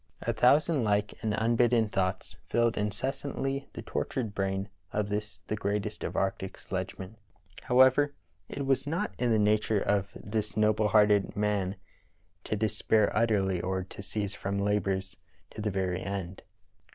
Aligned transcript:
A 0.23 0.33
thousand 0.33 0.83
like 0.83 1.13
and 1.21 1.35
unbidden 1.35 1.87
thoughts 1.87 2.35
filled 2.49 2.75
incessantly 2.75 3.69
the 3.73 3.83
tort 3.83 4.09
ured 4.15 4.33
brain 4.33 4.67
of 4.91 5.09
this 5.09 5.41
the 5.45 5.55
greatest 5.55 6.03
of 6.03 6.15
arctic 6.15 6.57
sledgemen* 6.57 7.17
However, 7.65 8.15
it 8.49 8.65
was 8.65 8.87
not 8.87 9.13
in 9.19 9.29
the 9.29 9.37
nature 9.37 9.79
of 9.79 10.09
this 10.15 10.57
noble 10.57 10.87
hearted 10.87 11.35
man 11.35 11.75
to 12.45 12.55
despair 12.55 13.15
utterly, 13.15 13.61
or 13.61 13.83
to 13.83 14.01
cease 14.01 14.33
from 14.33 14.57
labors 14.57 15.17
to 15.51 15.61
the 15.61 15.69
very 15.69 16.01
end. 16.01 16.41